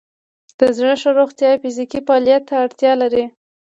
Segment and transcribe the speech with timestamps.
[0.59, 3.25] د زړه ښه روغتیا فزیکي فعالیت ته اړتیا لري.